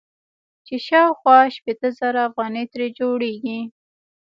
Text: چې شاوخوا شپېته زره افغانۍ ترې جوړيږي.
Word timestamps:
چې 0.65 0.75
شاوخوا 0.87 1.37
شپېته 1.55 1.89
زره 1.99 2.21
افغانۍ 2.29 2.65
ترې 2.71 2.87
جوړيږي. 2.99 3.59